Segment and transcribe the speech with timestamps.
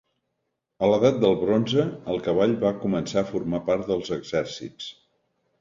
[0.85, 4.93] A l'edat del bronze, el cavall va començar a formar part dels exèrcits.